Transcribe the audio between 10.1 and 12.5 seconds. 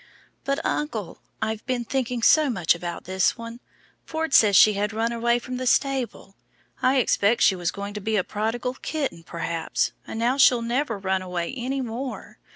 now she'll never run away any more.